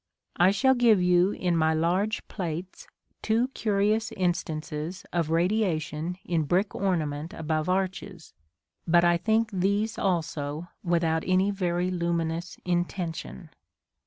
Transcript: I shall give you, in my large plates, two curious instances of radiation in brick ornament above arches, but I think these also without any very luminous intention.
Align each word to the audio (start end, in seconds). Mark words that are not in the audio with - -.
I 0.37 0.49
shall 0.49 0.73
give 0.73 0.99
you, 0.99 1.29
in 1.29 1.55
my 1.55 1.75
large 1.75 2.27
plates, 2.27 2.87
two 3.21 3.49
curious 3.49 4.11
instances 4.13 5.05
of 5.13 5.29
radiation 5.29 6.17
in 6.25 6.45
brick 6.45 6.73
ornament 6.73 7.35
above 7.35 7.69
arches, 7.69 8.33
but 8.87 9.03
I 9.05 9.17
think 9.17 9.51
these 9.53 9.99
also 9.99 10.67
without 10.83 11.23
any 11.27 11.51
very 11.51 11.91
luminous 11.91 12.57
intention. 12.65 13.51